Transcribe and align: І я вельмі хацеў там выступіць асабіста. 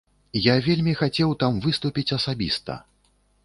І 0.39 0.41
я 0.45 0.55
вельмі 0.67 0.95
хацеў 1.03 1.35
там 1.45 1.61
выступіць 1.67 2.15
асабіста. 2.21 2.83